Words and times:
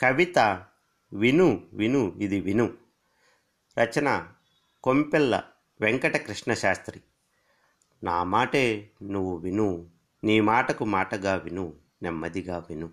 కవిత 0.00 0.64
విను 1.12 1.62
విను 1.72 2.12
ఇది 2.18 2.40
విను. 2.40 2.74
రచన 3.78 4.28
కొంపెల్ల 4.82 5.42
వెంకటకృష్ణ 5.80 6.54
శాస్త్రి 6.54 7.00
నా 8.04 8.24
మాటే 8.24 8.90
నువ్వు 9.02 9.36
విను 9.36 9.90
నీ 10.24 10.40
మాటకు 10.40 10.84
మాటగా 10.84 11.34
విను 11.34 11.74
నెమ్మదిగా 12.02 12.58
విను. 12.58 12.90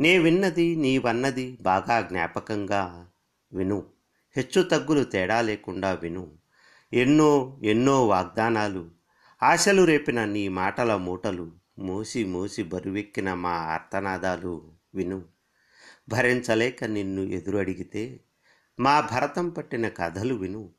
నే 0.00 0.18
విన్నది 0.18 0.76
నీవన్నది 0.76 1.58
బాగా 1.62 2.00
జ్ఞాపకంగా 2.00 3.08
విను. 3.52 3.86
హెచ్చు 4.36 4.62
తగ్గులు 4.62 5.04
తేడా 5.04 5.40
లేకుండా 5.40 5.92
విను. 5.92 6.32
ఎన్నో 6.92 7.58
ఎన్నో 7.62 8.06
వాగ్దానాలు 8.06 8.90
ఆశలు 9.42 9.82
రేపిన 9.82 10.24
నీ 10.24 10.48
మాటల 10.48 10.96
మూటలు 10.96 11.52
మోసి 11.78 12.24
మోసి 12.24 12.62
బరువెక్కిన 12.62 13.34
మా 13.34 13.50
ఆర్తనాదాలు 13.50 14.72
విను. 14.94 15.37
భరించలేక 16.08 16.84
నిన్ను 16.84 17.22
ఎదురు 17.22 17.58
అడిగితే 17.58 18.20
మా 18.80 19.00
భరతం 19.00 19.50
పట్టిన 19.50 19.88
కథలు 19.88 20.34
విను. 20.34 20.70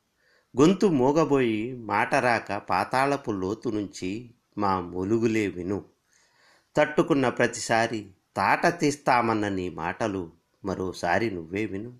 గొంతు 0.59 0.85
మూగబోయి 0.85 1.75
మాట 1.75 2.15
రాక 2.15 2.53
పాతాళపు 2.53 3.31
లోతు 3.31 3.69
నుంచి 3.69 4.33
మా 4.57 4.79
మొలుగులే 4.79 5.47
విను. 5.47 5.85
తట్టుకున్న 6.75 7.29
ప్రతిసారి 7.29 8.11
తాట 8.35 8.79
తీస్తామన్న 8.79 9.47
నీ 9.47 9.69
మాటలు 9.69 10.31
మరోసారి 10.65 11.31
నువ్వే 11.31 11.65
విను. 11.65 11.99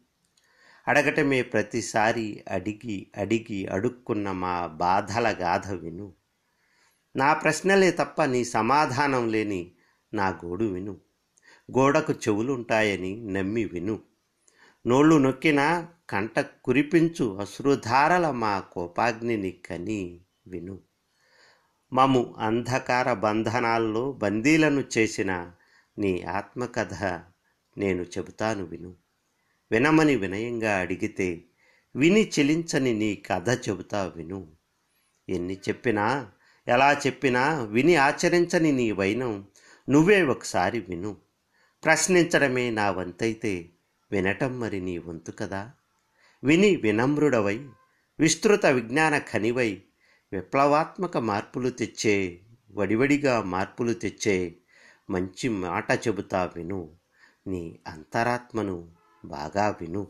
అడగటమే 0.88 1.42
ప్రతిసారి 1.42 2.44
అడిగి 2.52 3.08
అడిగి 3.18 3.66
అడుక్కున్న 3.66 4.32
మా 4.32 4.68
బాధల 4.68 5.36
గాథ 5.42 5.72
విను. 5.72 6.14
నా 7.16 7.34
ప్రశ్నలే 7.34 7.92
తప్ప 7.92 8.24
నీ 8.24 8.44
సమాధానం 8.44 9.30
లేని 9.30 9.72
నా 10.14 10.40
గోడు 10.46 10.66
విను. 10.66 11.09
గోడకు 11.78 12.14
చెవులుంటాయని 12.14 13.22
నమ్మి 13.34 13.66
విను. 13.66 14.00
నోళ్ళు 14.88 15.16
నొక్కినా 15.16 15.88
కంట 16.10 16.40
కురిపించు 16.40 17.38
అశ్రుధారల 17.38 18.32
మా 18.32 18.60
కోపాగ్నిని 18.60 19.52
కని 19.52 20.22
విను. 20.48 20.80
మము 21.94 22.36
అంధకార 22.38 23.14
బంధనాల్లో 23.14 24.12
బందీలను 24.12 24.84
చేసిన 24.98 25.52
నీ 25.98 26.22
ఆత్మకథ 26.22 27.04
నేను 27.78 28.02
చెబుతాను 28.04 28.64
విను. 28.64 28.96
వినమని 29.72 30.16
వినయంగా 30.16 30.78
అడిగితే 30.78 31.42
విని 31.96 32.32
చెలించని 32.40 32.94
నీ 32.94 33.16
కథ 33.16 33.50
చెబుతా 33.50 34.14
విను. 34.16 34.48
ఎన్ని 35.30 35.54
చెప్పినా 35.54 36.32
ఎలా 36.68 36.94
చెప్పినా 36.94 37.60
విని 37.60 37.96
ఆచరించని 37.96 38.72
నీ 38.72 38.92
వైనం 38.92 39.48
నువ్వే 39.90 40.22
ఒకసారి 40.22 40.80
విను. 40.80 41.29
ప్రశ్నించడమే 41.86 42.70
నా 42.70 42.92
వంతైతే 42.92 43.70
వినటం 44.12 44.60
మరి 44.60 44.82
నీ 44.82 44.98
వంతు 44.98 45.32
కదా? 45.32 45.72
విని 46.44 46.76
వినమ్రుడవై 46.76 47.70
విస్తృత 48.20 48.66
విజ్ఞాన 48.66 49.18
ఖనివై 49.18 49.82
విప్లవాత్మక 50.34 51.18
మార్పులు 51.18 51.70
తెచ్చే 51.70 52.40
వడివడిగా 52.74 53.42
మార్పులు 53.42 53.94
తెచ్చే 53.94 54.56
మంచి 55.10 55.50
మాట 55.50 55.92
చెబుతా 55.92 56.54
విను. 56.56 56.96
నీ 57.48 57.80
అంతరాత్మను 57.88 58.92
బాగా 59.26 59.78
విను. 59.82 60.08